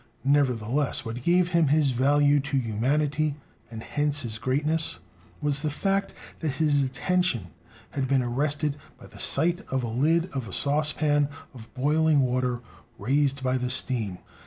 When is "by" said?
8.99-9.05, 13.43-13.59